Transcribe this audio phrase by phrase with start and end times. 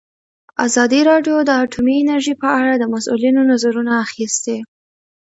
[0.65, 4.57] ازادي راډیو د اټومي انرژي په اړه د مسؤلینو نظرونه اخیستي.